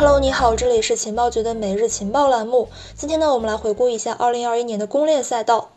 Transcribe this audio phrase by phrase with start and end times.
[0.00, 2.70] Hello，你好，这里是情报局的每日情报栏目。
[2.94, 5.72] 今天呢，我们来回顾一下2021年的公链赛道。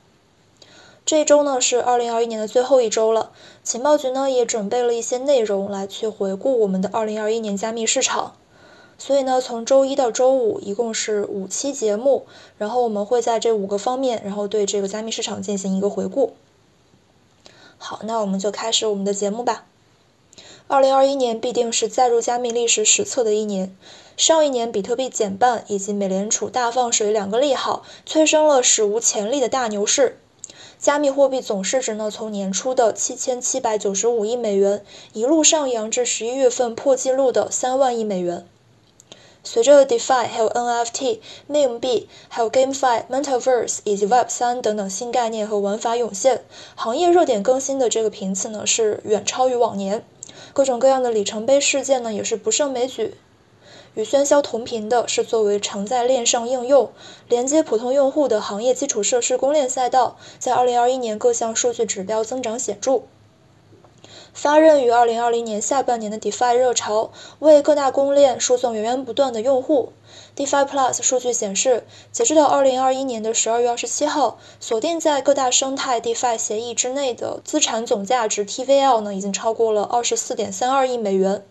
[1.05, 3.31] 这一周呢是2021年的最后一周了，
[3.65, 8.33] 情报局呢也准备了一些内容来去回顾我们的2021年加密市场。
[8.97, 12.25] 所以呢，从周一到周五一共是五期节目，
[12.57, 16.31] 然后我们会在这五个方面，然后对这个加密市场进行一个回顾。
[17.77, 19.65] 好，那我们就开始我们的节目吧。
[20.69, 23.75] 2021年必定是载入加密历史史册的一年。
[24.15, 30.19] 上一年比特币减半以及美联储大放水两个利好，催生了史无前例的大牛市。
[30.79, 38.45] 加密货币总市值呢，从年初的七千七百九十五亿美元一路上扬至十一月份破纪录的三万亿美元。
[39.45, 46.43] 随着 DeFi、还有 NFT、Meme 币、还有 GameFi、Metaverse 以及 Web 三等等新概念和玩法涌现，
[46.75, 50.05] 行业热点更新的这个频次呢是远超于往年，
[50.53, 53.15] 各种各样的里程碑事件呢也是不胜枚举。
[53.95, 56.91] 与喧嚣同频的是，作为承载链上应用、
[57.29, 63.03] 连接普通用户的行业基础设施公链赛道，在2021年各项数据指标增长显著。
[64.33, 69.93] 发轫于2020年下半年的 DeFi 热潮，为各大公链输送源源不断的用户。
[70.35, 81.45] DeFi Plus 数据显示，截止到2021年的12月27号，锁定在各大生态 DeFi 协议之内的资产总价值 TVL 呢，已经超过了24.32亿美元。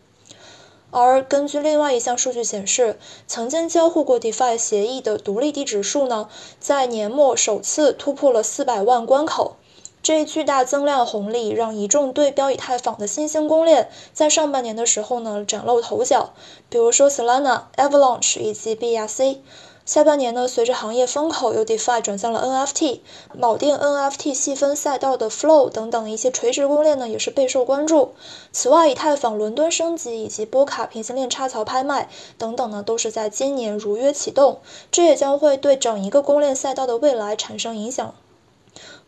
[0.91, 6.29] 而根据另外一项数据显示，曾经交互过 DeFi 协议的独立地址数呢，
[6.61, 9.57] 在年末首次突破了四百万关口。
[10.03, 16.33] 这一巨大增量红利让一众对标以太坊的新兴公链在上半年的时候呢崭露头角，
[16.69, 19.39] 比如说 Solana、Avalanche 以及 BRC。
[19.85, 23.01] 下半年呢，随着行业风口由 DeFi 转向了 NFT，
[23.37, 28.13] 锚定 NFT 细分赛道的 Flow 等等一些垂直公链呢，也是备受关注。
[28.53, 34.61] 此外，以太坊伦敦升级以及波卡平行链插槽拍卖等等呢，都是在今年如约启动，
[34.93, 38.15] 这也将会对整一个公链赛道的未来产生影响。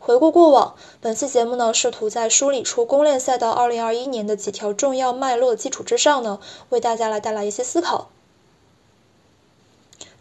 [0.05, 6.39] 回顾过往，本期节目呢，试图在梳理出公链赛道2021年的几条重要脉络基础之上呢，
[6.69, 8.09] 为大家来带来一些思考。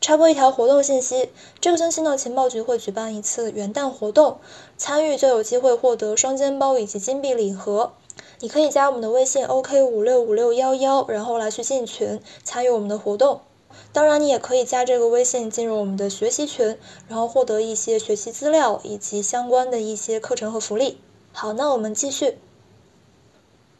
[0.01, 1.29] 插播一条活动信息，
[1.61, 4.39] 这个星期呢，情报局会举办一次元旦活动，
[4.79, 7.93] 参与就有机会获得双肩包以及金币礼盒。
[8.41, 13.43] 你可以加我们的微信 OK 五六五六幺幺，然后来去进群参与我们的活动。
[13.93, 20.99] 当然，你也可以加这个微信进入我们的学习群，然后获得一些学习资料以及相关的一些课程和福利。
[21.33, 22.39] 好，那我们继续。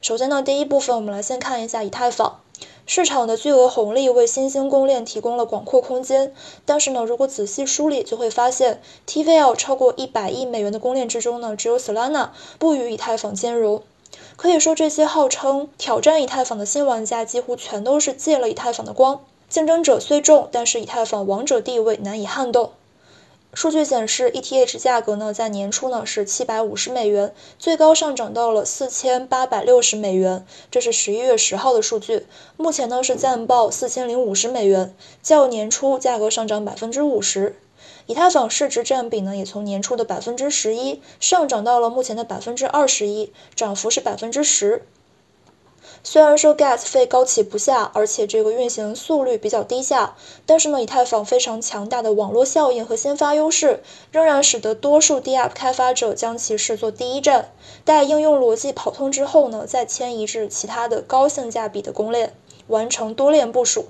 [0.01, 2.41] 首先呢，第一部分我们来先看一下以太坊。
[2.87, 6.35] 市场的巨额红利为新兴公链提供了广阔空间，
[6.67, 12.29] 但是呢，如果仔细梳理，就会发现 TVL 超过一百亿美元的公链之中呢，只有 Solana
[12.59, 13.83] 不与以太坊兼容。
[14.37, 19.25] 可以说，这些号称挑战以太坊的新玩家，几乎全都是借了以太坊的光。
[19.49, 22.73] 竞争者虽众，但是以太坊王者地位难以撼动。
[23.53, 32.27] 数据显示，ETH 价格呢在年初呢是七百五十美元，最高上涨到了四千八百六十美元，这是十一月十号的数据。
[32.57, 37.57] 目前呢是暂报四千零五十美元，较年初价格上涨百分之五十。
[38.07, 44.83] 以太坊市值占比呢也从年初的百分之十一上涨到了目前的百分之二十一，涨幅是百分之十。
[46.07, 53.83] 虽然说 Gas 费高企不下，而且这个运行速率比较低下，但是呢，以太坊非常强大的网络效应和先发优势，
[54.13, 57.53] 仍然使得多数 DApp 开发者将其视作第一站，
[57.87, 62.35] 待应用逻辑跑通之后呢，再迁移至其他的高性价比的公链，
[62.67, 63.87] 完成多链部署。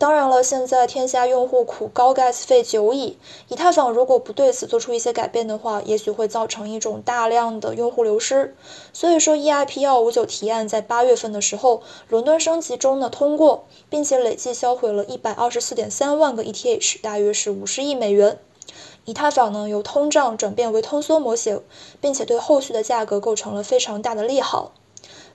[0.00, 3.18] 当然了，现在天下用户苦高 gas 费久矣，
[3.48, 8.56] 以太坊如果不对此做出一些改变的话，也许会造成一种大量的用户流失。
[8.94, 18.38] 所以说，EIP 幺五九提案在八月份的时候，伦敦升级中呢通过，并且累计销毁了一百二十四点三万个 ETH，大约是五十亿美元。
[19.04, 21.60] 以太坊呢由通胀转变为通缩模型，
[22.00, 24.72] 并且对后续的价格构成了非常大的利好。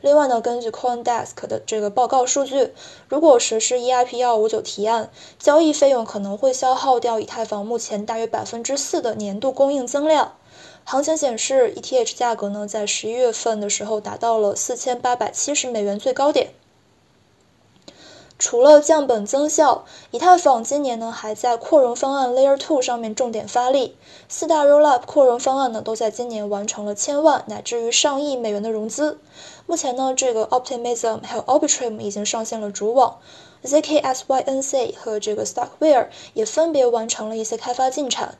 [0.05, 2.75] 另外呢，根据 CoinDesk 的这个报告数据，
[3.09, 5.09] 如果实施 EIP 幺五九提案，
[5.39, 10.33] 交易费用可能会消耗掉以太坊目前大约百分之四的年度供应增量。
[10.83, 16.51] 行情显示，ETH 价格呢在十一月份的时候达到了四千八百七十美元最高点。
[18.37, 23.95] 除了降本增效，以太坊今年呢还在扩容方案 Layer Two 上面重点发力，
[24.27, 29.19] 四大 Rollup 扩容方案呢都在今年完成了千万乃至于上亿美元的融资。
[29.67, 33.17] 目前呢，这个 Optimism 还有 Arbitrum 已经上线了主网
[33.63, 38.37] ，ZK SYNC 和这个 Stockware 也分别完成了一些开发进展。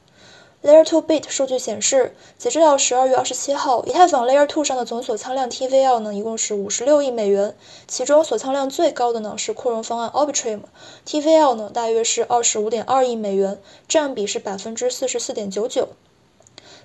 [0.64, 7.56] Layer 2 Bit 数据显示，截止到十二月二十七号，以太坊 Layer 2上的总锁仓量 TVL 呢，一共是五十六亿美元，
[7.88, 15.90] 其中锁仓量最高的呢是扩容方案 Arbitrum，TVL 呢大约是二十五点二亿美元，占比是百分之四十四点九九。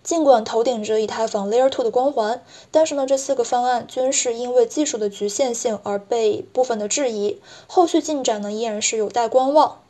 [0.03, 9.81] 尽管头顶着以太坊 Layer 2的光环，但是呢，这四个方案均是因为技术的局限性而被部分的质疑，后续进展呢依然是有待观望。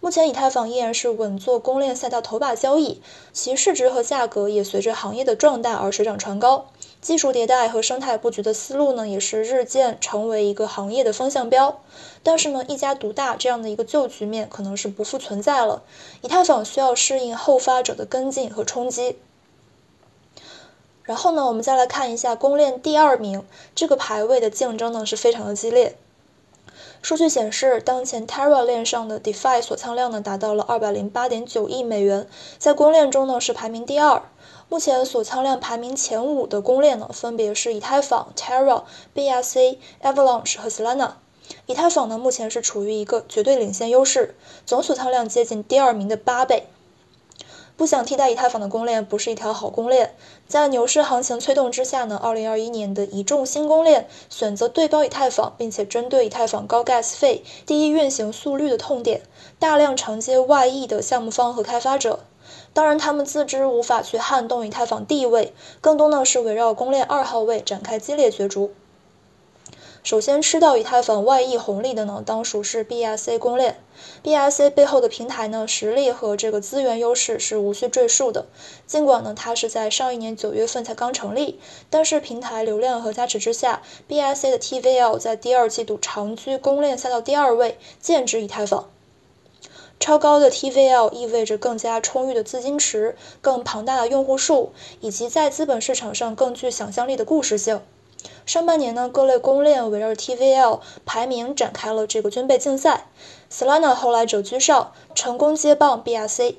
[0.00, 6.66] 目前，以太坊依然是稳坐公链赛道头把交椅，其市值和价格也随着行业的壮大而水涨船高。
[7.00, 11.80] 技术迭代和生态布局的思路呢，也是日渐成为一个行业的风向标。
[12.22, 15.82] 但是呢，一家独大这样的一个旧局面可能是不复存在了。
[16.20, 19.16] 以太坊需要适应后发者的跟进和冲击。
[21.02, 23.44] 然后呢，我们再来看一下公链第二名
[23.74, 25.96] 这个排位的竞争呢，是非常的激烈。
[27.02, 34.22] 数据显示，当前 Terra 链上的 DeFi 锁仓量呢达到了二百零八点九亿美元，在公链中呢是排名第二。
[34.70, 41.14] 目前锁仓量排名前五的公链呢，分别是以太坊、Terra、BSC、Avalanche 和 Solana。
[41.66, 46.68] 以太坊呢目前是处于一个绝对领先优势，总锁仓量接近第二名的八倍。
[47.76, 50.14] 不想替代以太坊的公链不是一条好公链。
[50.46, 59.22] 在牛市行情催动之下呢，二零二一年的一众新公链选择对标以太坊，并且针对以太坊高 gas 费、低运行速率的痛点，
[59.58, 62.20] 大量承接外溢的项目方和开发者。
[62.72, 68.72] 当然，他们自知无法去撼动以太坊地位，更多呢是围绕公链二号位展开激烈角逐。
[70.02, 73.78] 首先吃到以太坊外溢红利的呢，当属是 BSC 公链。
[74.24, 78.46] BSC 背后的平台呢，实力和这个资源优势是无需赘述的。
[78.86, 81.60] 尽管呢，它是在上一年九月份才刚成立，
[81.90, 88.88] 但是平台流量和加持之下，BSC 的 TVL 在第二季度长居公链赛道第二位，剑指以太坊。
[90.00, 97.82] 超高的 TVL 意味着更加充裕的资金池、更庞大的用户数，以及在资本市场上更具想象力的故事性。
[98.46, 103.08] 上半年呢，各类公链围绕 TVL 排名展开了这个军备竞赛。
[103.52, 106.54] Solana 后来者居上，成功接棒 BSC。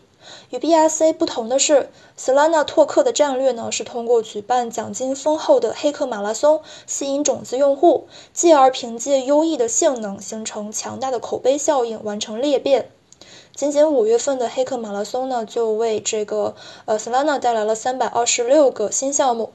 [0.52, 12.92] 与 BSC 不同的是，Solana 拓客的战略呢是通过举办奖金丰厚的黑客马拉松吸引种子用户，继而凭借优异的性能形成强大的口碑效应，完成裂变。
[13.56, 16.56] 仅仅五月份的黑客马拉松呢，就为这个
[16.86, 19.52] 呃 Solana 带来了三百二十六个新项目。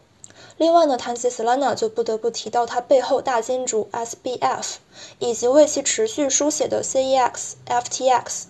[0.59, 4.77] 另外呢，谈及 Solana 就不得不提到它背后大金主 SBF，
[5.19, 8.45] 以及为其持续书写的 CEX、FTX。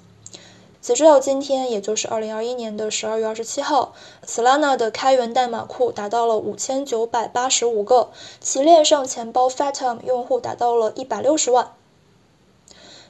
[0.81, 3.95] 截止到今天，也就是二零二一年的十二月二十七号
[4.25, 8.11] ，Solana 的开源代码库达到了五千九百八十五个，
[8.41, 11.73] 其链上钱包 Fathom 用户达到了一百六十万。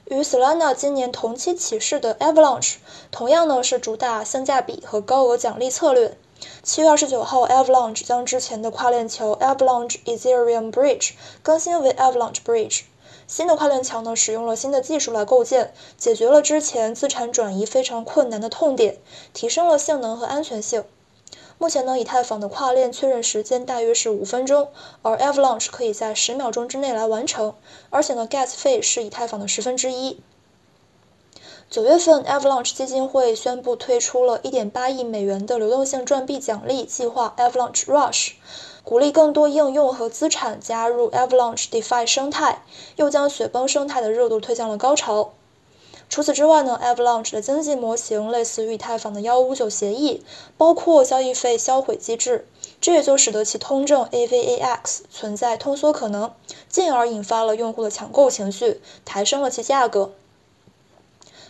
[0.08, 2.76] 与 Solana 今年同期起势的 Avalanche，
[3.10, 6.16] 同样呢是主打性价比和高额奖励策略。
[6.62, 12.82] 七月二十九号，Avalanche 将之前的跨链桥 Avalanche Ethereum Bridge 更新为 Avalanche Bridge。
[13.26, 18.98] 新的跨链桥呢，使用了新的技术来构建，解决了之前资产转移非常困难的痛点，
[19.32, 20.84] 提升了性能和安全性。
[21.58, 24.68] 目前呢，以太坊的跨链确认时间大约是五分钟，
[25.00, 27.54] 而 Avalanche 可以在十秒钟之内来完成，
[27.88, 30.20] 而且呢，Gas 费是以太坊的十分之一。
[31.70, 38.32] 九月份，Avalanche 基金会宣布推出了1.8亿美元的流动性赚币奖励计划 Avalanche Rush，
[38.84, 42.62] 鼓励更多应用和资产加入 Avalanche DeFi 生态，
[42.96, 45.32] 又将雪崩生态的热度推向了高潮。
[46.08, 50.24] 除此之外呢，Avalanche 的经济模型类似于以太坊的159协议，
[50.56, 52.46] 包括交易费销毁机制，
[52.80, 56.32] 这也就使得其通证 AVAX 存在通缩可能，
[56.68, 60.12] 进而引发了用户的抢购情绪，抬升了其价格。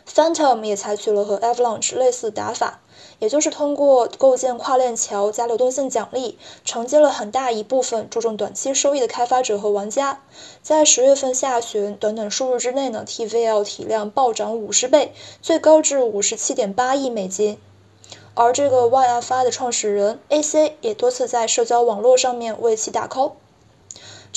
[0.09, 2.81] Phantom 也采取了和 Avalanche 类似的打法，
[3.19, 10.23] 也就是通过构建跨链桥加流动性奖励，承接了很大一部分注重短期收益的开发者和玩家。
[10.63, 17.59] 在十月份下旬，短短数日之内呢，TVL 体量暴涨五十倍，最高至五十七点八亿美金。
[18.35, 23.33] 而这个 YFI 的创始人 AC 也多次在社交网络上面为其打 call。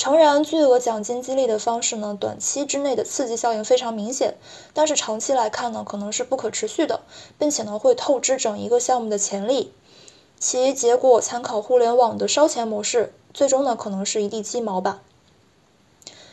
[0.00, 4.38] 诚然，巨额奖金激励的方式呢，短期之内的刺激效应非常明显，
[4.72, 7.02] 但是长期来看呢，可能是不可持续的，
[7.38, 9.74] 并且呢，会透支整一个项目的潜力。
[10.38, 15.02] 其结果参考互联网的烧钱模式，最终呢，可能是一地鸡毛吧。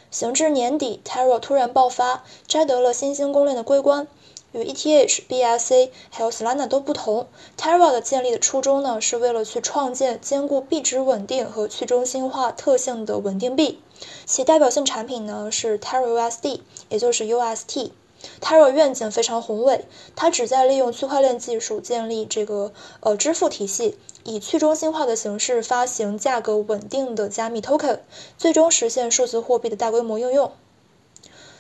[0.09, 4.07] 行至年底，Terra 突然爆发，摘得了新兴公链的桂冠。
[4.53, 7.27] 与 ETH、BSC 还有 Solana 都不同
[7.57, 13.81] ，Terra 的建立的初衷呢，是为了去创建兼顾币值稳定和去中心化特性的稳定币。
[14.25, 17.91] 其代表性产品呢是 Terra USD，也就是 UST。
[18.41, 19.85] ，Terra 愿景非常宏伟，
[20.15, 27.99] 它旨在利用区块链技术建立这个呃支付体系，以去中心化的形式发行价格稳定的加密 token，
[28.37, 30.51] 最终实现数字货币的大规模应用。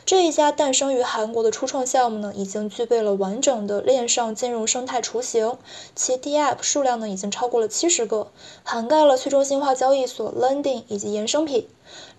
[0.07, 5.57] 这一家诞生于韩国的初创项目呢，已经具备了完整的链上金融生态雏形，
[5.95, 8.31] 其 DApp 数量呢已经超过了七十个，
[8.63, 11.67] 涵盖了去中心化交易所、lending 以及衍生品。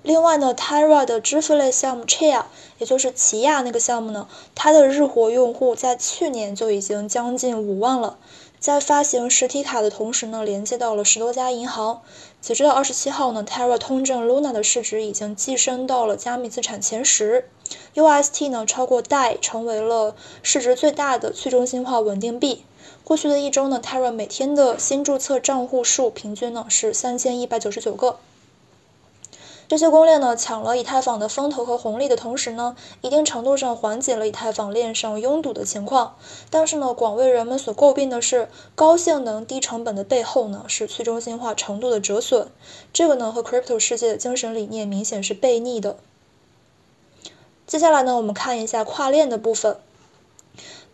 [0.03, 2.43] 另外呢，Terra 的支付类项目 Chia，
[2.77, 8.19] 也就是奇亚那个项目呢，它的日活用户在去年就已经将近五万了。
[8.61, 12.03] 在发行实体卡的同时呢，连接到了十多家银行。
[12.41, 17.49] 截止到二十七号呢，Terra 通证 Luna 的市值已经跻身到了加密资产前十
[17.95, 22.65] ，UST 呢超过 DAI，成为了市值最大的去中心化稳定币。
[23.05, 28.19] 过去的一周呢，Terra 每天的新注册账户数平均呢是三千一百九十九个。
[29.69, 36.17] 这些公链呢，抢了以太坊的风头和红利的同时呢，一定程度上缓解了以太坊链上拥堵的情况。
[36.49, 42.49] 但是呢，广为人们所诟病的是，高性能低成本的背后呢，是去中心化程度的折损。
[42.95, 45.99] 这个呢，和 crypto 世界的精神理念明显是背逆的。
[47.67, 49.77] 接下来呢，我们看一下跨链的部分。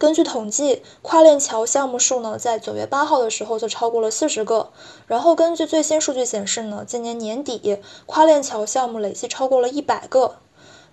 [0.05, 4.71] 根据统计，跨链桥项目数呢，在九月八号的时候就超过了四十个。
[5.07, 10.37] 然后根据最新数据显示呢，今年年底跨链桥项目累计超过了一百个。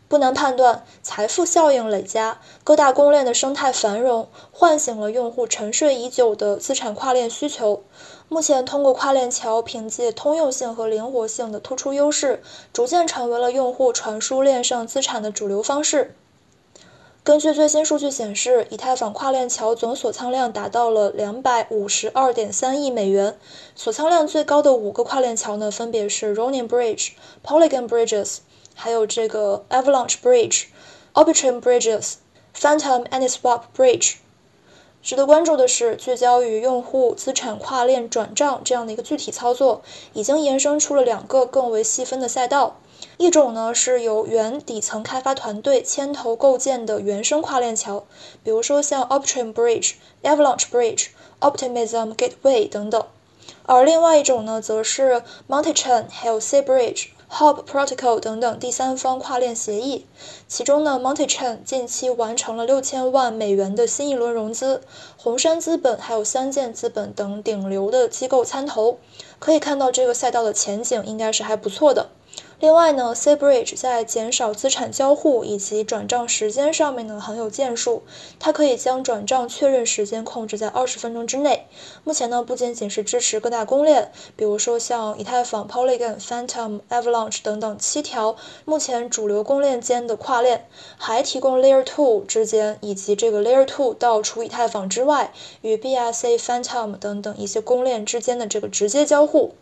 [0.07, 7.83] 不难判断，财富效应累加，各大公链的生态繁荣，唤醒了用户沉睡已久的资产跨链需求。
[8.29, 12.41] 目前，通过跨链桥凭借通用性和灵活性的突出优势，
[12.71, 16.15] 逐渐成为了用户传输链上资产的主流方式。
[17.23, 23.37] 根据最新数据显示，以太坊跨链桥总锁仓量达到了两百五十二点三亿美元。
[23.75, 27.11] 锁仓量最高的五个跨链桥呢，分别是 Ronin Bridge、
[27.45, 28.39] Polygon Bridges，
[28.73, 30.63] 还有这个 Avalanche Bridge、
[31.13, 32.13] Arbitrum Bridges、
[32.55, 34.15] Phantom Anyswap Bridge。
[35.03, 39.81] 值得关注的是，聚焦于用户资产跨链转账这样的一个具体操作，
[40.13, 42.77] 已经延伸出了两个更为细分的赛道。
[43.17, 48.03] 一种呢是由原底层开发团队牵头构建的原生跨链桥，
[48.43, 51.07] 比如说像 Optrim Bridge、Avalanche Bridge、
[51.39, 53.01] Optimism Gateway 等等；
[53.63, 60.05] 而另外一种呢，则是 Multichain、还有 C Bridge、Hop Protocol 等等第三方跨链协议。
[60.49, 64.81] 其中呢，MonteChain 近期完成了六千万美元的新一轮融资，
[65.15, 68.97] 红杉资本还有三箭资本等顶流的机构参投，
[69.39, 72.09] 可以看到这个赛道的前景应该是还不错的。
[72.61, 78.03] 另外呢，C Bridge 在减少资产交互以及转账时间上面呢很有建树，
[78.37, 81.65] 它可以将转账确认时间控制在二十分钟之内。
[82.03, 90.67] 目前呢不仅仅是支持各大公链，比如说像以太坊、Polygon、Phantom、Avalanche 等等七条目前主流公链间的跨链，
[90.99, 99.55] 还提供 Layer Two 之间以及这个 Layer Two 到除以太坊之外与 BSC、Phantom 等等一些公链之间的这个直接交互。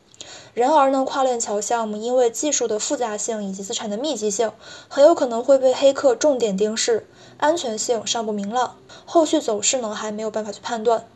[0.53, 4.51] 然而呢，跨链桥项目因为技术的复杂性以及资产的密集性，
[4.87, 7.07] 很有可能会被黑客重点盯视，
[7.37, 11.07] 安全性尚不明朗，后续走势呢还没有办法去判断。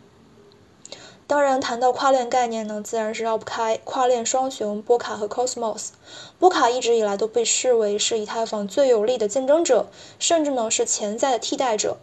[1.26, 5.90] 当然，谈到跨链概念呢，自然是绕不开跨链双雄波卡和 Cosmos。
[6.38, 9.88] 波卡一直以来都被视为是以太坊最有力的竞争者，
[10.20, 11.98] 甚至呢是潜在的替代者。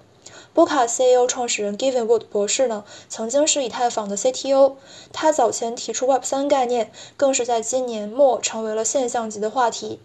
[0.53, 4.75] 波卡 CEO 创始人 Gavin Wood 博士呢，曾经是以太坊的 CTO。
[5.13, 10.01] 他早前提出 Web3 概念，更是在今年末成为了现象级的话题。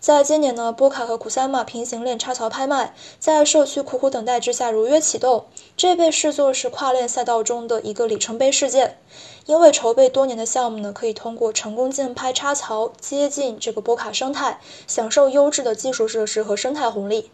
[0.00, 5.44] 在今年呢，波卡和库萨玛平行链插槽拍卖，在社区苦苦等待之下如约启动，
[5.76, 8.98] 这被视作是跨链赛道中的一个里程碑事件。
[9.44, 17.30] 因为筹备多年的项目呢，可以通过成功竞拍插槽，接近这个波卡生态，享受优质的技术设施和生态红利。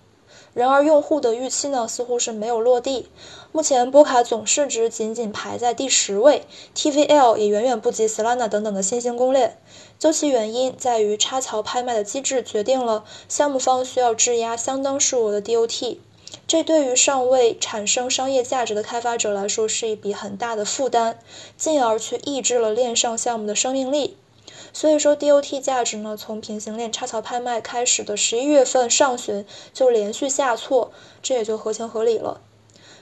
[0.54, 3.09] 然而，用户的预期呢，似乎是没有落地。
[3.52, 6.44] 目前，波卡总市值仅仅排在第十位
[6.75, 9.59] ，TVL 也远远不及 Solana 等等的新兴公链。
[9.99, 15.97] 究其原因，在于插槽拍卖的机制决定了项目方需要质押相当数额的 DOT，
[16.47, 21.18] 这对于尚未产生商业价值的开发者来说是一笔很大的负担，
[21.56, 24.18] 进而去抑制了链上项目的生命力。
[24.73, 30.90] 所以说，DOT 价值呢，从平行链插槽拍卖开始的十一月份上旬就连续下挫，
[31.23, 32.40] 这也就合情合理了。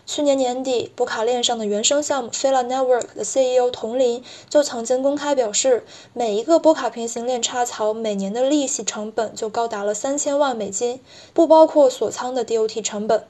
[0.07, 11.00] 去年年底，波卡链上的原生项目 Fila Network 的 CEO 童林就曾经公开表示，每一个波卡平行链插槽每年的利息成本就高达了三千万美金，
[11.33, 13.25] 不包括锁仓的 DOT 成本。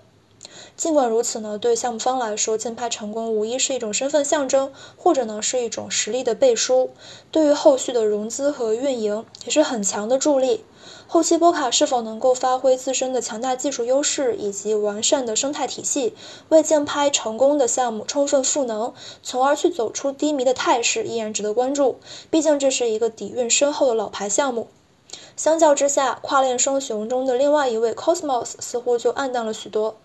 [0.81, 6.89] 尽管如此呢，对项目方来说，竞拍成功无疑是一种身份象征，或者呢是一种实力的背书，
[7.31, 10.65] 对于后续的融资和运营也是很强的助力。
[11.07, 16.15] 后期波卡是否能够发挥自身的强大技术优势以及完善的生态体系，
[16.49, 21.99] 为竞拍成功的项目充分赋能，从而去走出低迷的态势，依然值得关注。
[22.31, 24.69] 毕竟这是一个底蕴深厚的老牌项目。
[25.37, 29.97] 相较之下，跨链双雄中的另外一位 Cosmos 似乎就黯淡了许多。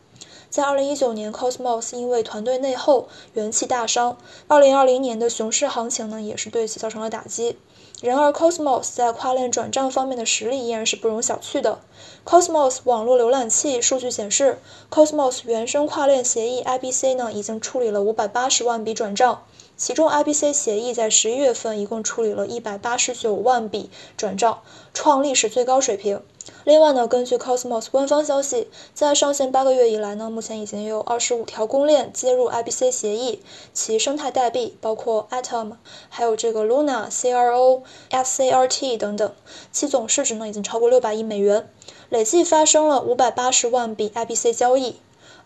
[0.55, 4.17] 在2019年，Cosmos 因为团队内讧，元气大伤。
[4.47, 7.57] 2020年的熊市行情呢，也是对其造成了打击。
[8.01, 11.81] 然而，Cosmos 在跨链转账方面的实力依然是不容小觑的。
[12.23, 14.57] Cosmos 网络浏览器数据显示
[14.89, 19.43] ，Cosmos 原生跨链协议 IBC 呢，已经处理了580万笔转账。
[19.75, 24.61] 其中，IBC 协议在十一月份一共处理了一百八十九万笔转账，
[24.93, 26.21] 创历史最高水平。
[26.63, 33.41] 另外呢，根据 Cosmos 官方消息，在上线八个月以来呢，目前已经有二十五条公链接入 IBC 协议，
[33.73, 35.73] 其生态代币包括 Atom，
[36.09, 39.31] 还有这个 Luna、CRO、SCRT 等等，
[39.71, 41.69] 其总市值呢已经超过六百亿美元，
[42.09, 44.97] 累计发生了五百八十万笔 IBC 交易。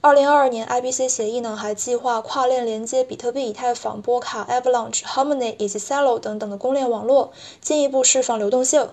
[0.01, 8.89] 二零二二年，IBC 协议呢还计划跨链连接比特币、以太坊、波卡、Avalanche、Harmony 以及 Celo 等等的公链网络，进一步释放流动性。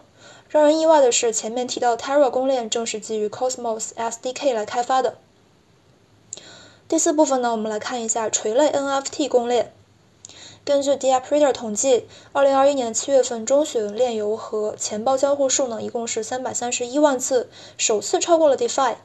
[0.49, 5.19] 让人意外的是，前面提到 Terra 公链正是基于 Cosmos SDK 来开发的。
[6.88, 9.73] 第四部分呢，我们来看一下垂类 NFT 公链。
[10.65, 18.97] 根据 d a p r e a d e r 统计，二零二一年七月份中旬，链游和钱包交互数呢一共是三百三十一万次，首次超过了 DeFi。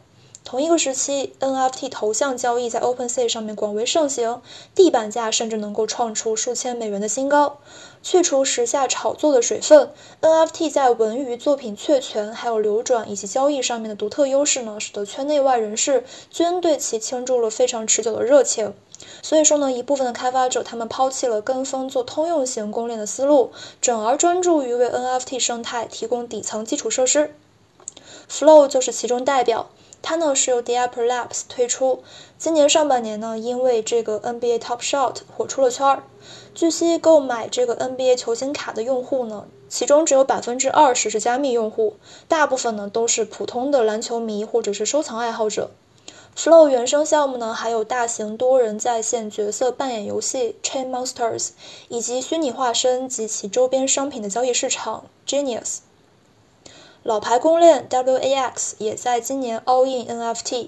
[0.44, 4.42] 同一个时期，NFT 头像交易在 OpenSea 上面广为盛行，
[4.76, 7.60] 地板价甚至能够创出数千美元的新高。
[8.04, 18.74] 去除时下炒作的水分，NFT 在文娱作品确权、还有流转以及交易上面的独特优势呢，使得圈内外人士均对其倾注了非常持久的热情。
[19.22, 27.36] 所以说呢，一部分的开发者他们抛弃了跟风做通用型公链的思路，转而专注于为 NFT 生态提供底层基础设施。
[28.30, 29.70] Flow 就是其中代表。
[30.02, 32.04] 它呢是由 Dapper Labs 推出，
[32.38, 36.04] 今年上半年呢，因为这个 NBA Top Shot 火出了圈儿。
[36.54, 45.72] 据悉，购买这个 NBA 球星卡的用户呢，其中只有百分之二十是加密用户，大部分呢都是普通的篮球迷或者是收藏爱好者。
[46.36, 51.50] Flow 原生项目呢，还有大型多人在线角色扮演游戏 Chain Monsters，
[51.90, 55.80] 以及虚拟化身及其周边商品的交易市场 Genius。
[57.04, 60.68] 老牌公链 WAX 也在今年 all in NFT。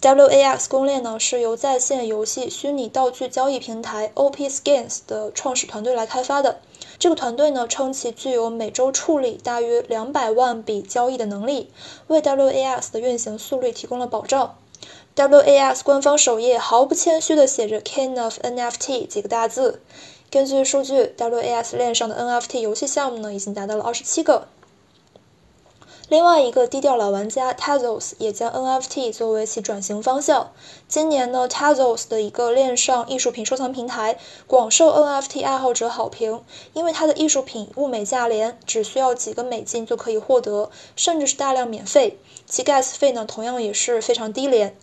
[0.00, 6.60] WAX 公链呢是由在线游戏虚拟道具交易平台 OP Skins 的创始团队来开发的。
[6.98, 11.70] 这个团队呢称其具有每周处理大约两百万笔交易的能力，
[12.06, 14.56] 为 WAX 的运行速率提供了保障。
[15.14, 19.82] WAX 官方首页毫不谦虚地写着 “King of NFT” 几个大字。
[20.30, 24.48] 根据数据，WAX 链上的 NFT 游戏项目呢已经达到了二十七个。
[26.10, 30.50] 另外一个低调老玩家 Tezos 也将 NFT 作为其转型方向。
[30.88, 34.18] 今年呢，Tezos 的一个链上艺术品收藏平台
[34.48, 36.42] 广受 NFT 爱好者好评，
[36.72, 42.18] 因为它的艺术品物美价廉，只需要几个美金就可以获得，甚至是大量免费。
[42.44, 44.76] 其 Gas 费呢，同样也是非常低廉。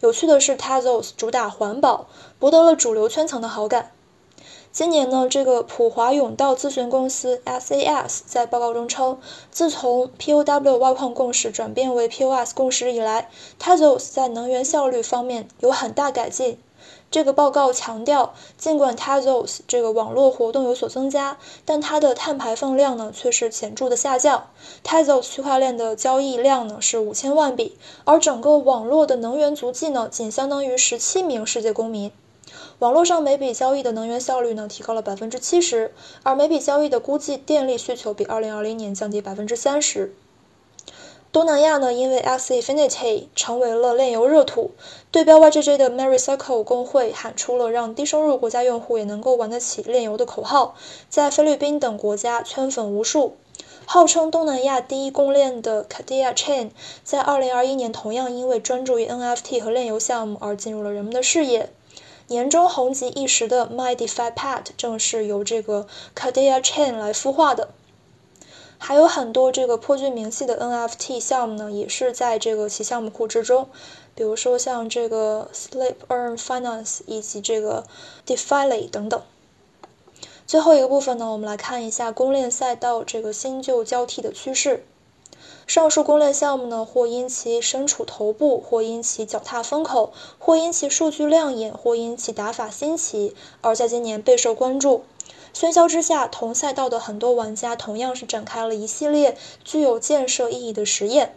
[0.00, 2.08] 有趣的是，Tezos 主打环保，
[2.40, 3.92] 博得了主流圈层的好感。
[4.72, 9.18] 今年呢，这个普华永道咨询公司 SAS 在报告中称，
[9.50, 13.28] 自从 POW 挖矿共识转变为 POS 共识以来
[13.60, 16.58] ，Tezos 在能源效率方面有很大改进。
[17.10, 24.48] 这个报告强调，尽管 Tezos 这个网络活动有所增加，但它的碳排放量呢却是显著的下降。
[24.82, 32.10] Tezos 区块链的交易量呢是五千万笔，而整个网络的能源足迹呢仅相当于十七名世界公民。
[32.78, 40.14] 网络上每笔交易的能源效率呢提高了百分之七十，而每笔交易的估计电力需求比二零二零年降低百分之三十。
[41.30, 44.72] 东南亚呢，因为 X Infinity 成为了炼油热土，
[45.10, 50.74] 对标 YGJ 的 Merry Circle 工会喊出了让低收入国家用户也能够玩得起炼油的口号，
[51.08, 53.36] 在菲律宾等国家圈粉无数。
[53.86, 56.70] 号称东南亚第一公链的 Kadia Chain，
[57.02, 61.70] 在二零二一年同样因为专注于 NFT 和炼油项目而进入了人们的视野。
[62.32, 67.68] 年中红极一时的 My DeFi Pad 正是由这个 Kadia Chain 来孵化的，
[68.78, 73.68] 还有很多这个颇具名气的 NFT 项目呢，也是在这个其项目库之中，
[74.14, 77.84] 比如说像这个 Sleep Earn Finance 以及这个
[78.26, 79.20] DeFi 等等。
[80.46, 84.86] 最后一个部分呢，我们来看一下公链赛道这个新旧交替的趋势。
[85.72, 95.04] 上述攻略项目呢，或因其身处头部，或因其脚踏风口，或因其数据亮眼，或因其打法新奇，而在今年备受关注。
[95.54, 101.34] 喧嚣之下，同赛道的很多玩家同样是展开了一系列具有建设意义的实验。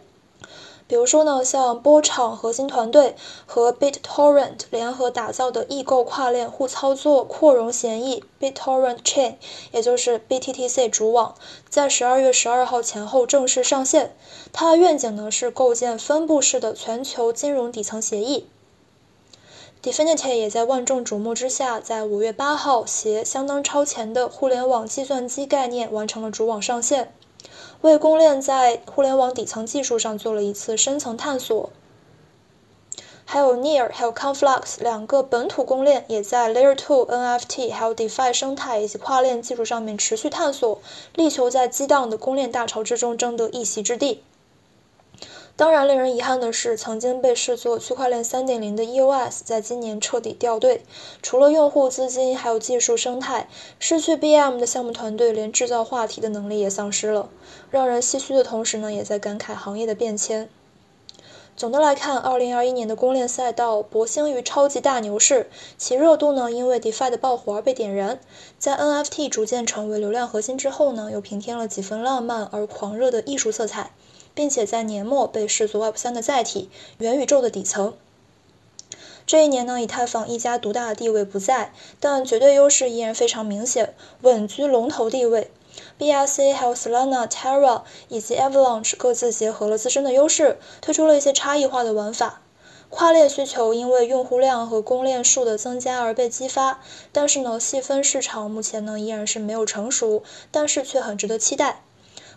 [0.88, 9.34] 比如说呢，像波场核心团队和 BitTorrent 联合打造的异构跨链互操作扩容协议 BitTorrent Chain，
[9.72, 11.34] 也就是 BTTC 主网，
[11.68, 14.14] 在十二月十二号前后正式上线。
[14.52, 18.46] 它的愿景呢是构建分布式的全球金融底层协议。
[19.82, 27.12] Definity 也在万众瞩目之下，在五月八号携相当超前的互联网计算机概念完成了主网上线。
[27.82, 31.70] 为公链在互联网底层技术上做了一次深层探索，
[33.24, 40.80] 还有 Near 还有 Conflux 两个本土公链也在 Layer 2 NFT 还有 DeFi 生态以及跨链技术上面持续探索，
[41.14, 44.22] 力求在激荡的公链大潮之中争得一席之地。
[45.58, 50.82] 当然，令人遗憾的是，曾经被视作区块链3.0的 EOS 在今年彻底掉队。
[51.22, 57.30] 除了用户资金，还有技术生态，失去 BM 的项目团队，连制造话题的能力也丧失了。
[57.70, 60.50] 让人唏嘘的同时呢，也在感慨行业的变迁。
[61.56, 68.20] 总的来看，2021年的公链赛道博兴于超级大牛市，其热度呢因为 DeFi 的爆火而被点燃。
[68.58, 73.92] 在 NFT 逐渐成为流量核心之后呢，又平添了几分浪漫而狂热的艺术色彩。
[74.36, 77.94] 并且在年末被视作 Web3 的载体，元宇宙的底层。
[79.26, 85.50] 这一年呢，以太坊一家独大的地位不在，但绝对优势依然非常明显，稳居龙头地位。
[85.98, 92.42] BRC 还有 Solana、Terra 以及 Avalanche 各自结合了自身的优势，推出了一些差异化的玩法。
[92.88, 100.22] 跨链需求因为用户量和公链数的增加而被激发，但是呢，细分市场目前呢依然是没有成熟，
[100.52, 101.82] 但是却很值得期待。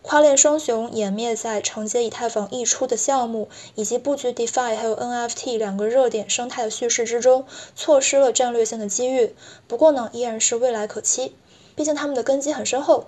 [0.01, 9.35] 跨链双雄湮灭在承接以太坊溢出的项目以及布局 DeFi 还有 NFT 两个热点生态的叙事之中，错失了战略性的机遇。
[9.67, 11.35] 不过呢，依然是未来可期，
[11.75, 13.05] 毕竟他们的根基很深厚。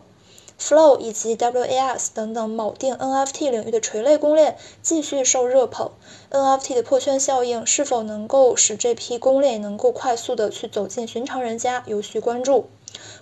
[0.60, 5.92] Flow 以及 WAS 等等锚定 NFT 领域的垂类公链继续受热捧。
[6.30, 12.68] NFT 的破圈效应是否能够使这批公链能够快速的去走进寻常人家，有需关注。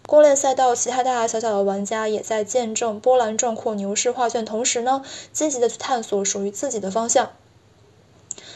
[0.09, 7.29] 公链赛道其他大大小小的玩家也在见证波澜壮阔牛市画卷，同时呢，积极的去探索属于自己的方向。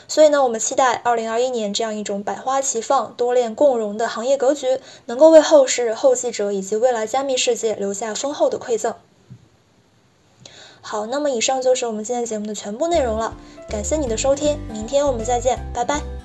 [0.07, 8.95] 所以呢，我们期待2021年这样一种百花齐放、多链共融的行业格局，能够为后世、后继者以及未来加密世界留下丰厚的馈赠。
[10.81, 13.37] 好，那么以上就是我们今天节目的全部内容了，
[13.69, 16.22] 感谢你的收听，明天我们再见，拜拜。